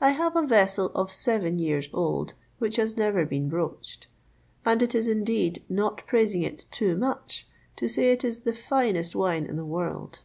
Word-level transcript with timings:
I 0.00 0.12
have 0.12 0.34
a 0.34 0.46
vessel 0.46 0.90
of 0.94 1.12
seven 1.12 1.58
years 1.58 1.90
old, 1.92 2.32
which 2.58 2.76
has 2.76 2.96
never 2.96 3.26
been 3.26 3.50
broached; 3.50 4.06
and 4.64 4.80
it 4.82 4.94
is 4.94 5.08
indeed 5.08 5.62
not 5.68 6.06
praising 6.06 6.40
it 6.40 6.64
too 6.70 6.96
much 6.96 7.46
to 7.76 7.86
say 7.86 8.10
it 8.10 8.24
is 8.24 8.44
the 8.44 8.54
finest 8.54 9.14
wine 9.14 9.44
in 9.44 9.56
the 9.56 9.66
world. 9.66 10.20